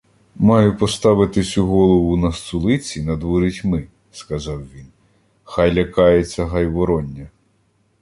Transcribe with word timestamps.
—Маю 0.35 0.77
поставити 0.77 1.43
сю 1.43 1.65
голову 1.67 2.17
на 2.17 2.31
сулиці 2.31 3.03
над 3.03 3.23
ворітьми,— 3.23 3.87
сказав 4.11 4.71
він.— 4.71 4.87
Хай 5.43 5.73
лякається 5.75 6.45
гайвороння. 6.45 7.29